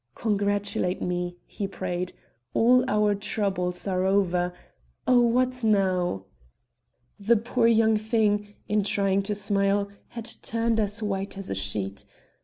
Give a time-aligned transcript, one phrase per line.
[0.15, 2.13] "Congratulate me," he prayed.
[2.55, 4.51] "All our troubles are over
[5.05, 6.25] Oh, what now!"
[7.19, 12.05] The poor young thing, in trying to smile, had turned as white as a sheet.